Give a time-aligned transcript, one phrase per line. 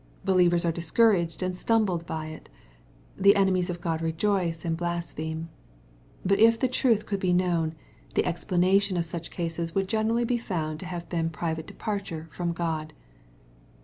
[0.25, 2.49] Believers are discouraged and stumbled by it.
[3.19, 5.49] The enemies of God rejoice and blas pheme.
[6.25, 7.75] But if the truth could be known,
[8.15, 12.27] the explanation of such cases would generally be found to have been pri vate departure
[12.31, 12.93] from God.